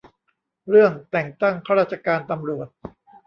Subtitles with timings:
[0.69, 2.67] เรื่อง แต่งตั้งข้าราชการตำรวจ